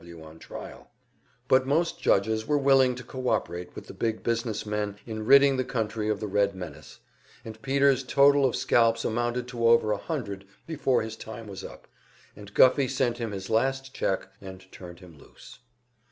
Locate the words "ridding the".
5.27-5.63